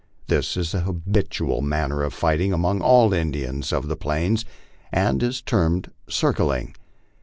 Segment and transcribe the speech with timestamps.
[0.27, 4.45] This is the habitual manner of fighting among all Indians of the Plains,
[4.91, 6.73] and is termed" circling."